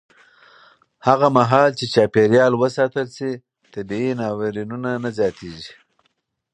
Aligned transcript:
هغه 1.07 1.27
مهال 1.37 1.69
چې 1.79 1.85
چاپېریال 1.93 2.53
وساتل 2.57 3.07
شي، 3.17 3.31
طبیعي 3.73 4.11
ناورینونه 4.21 4.89
نه 5.03 5.09
زیاتېږي. 5.17 5.73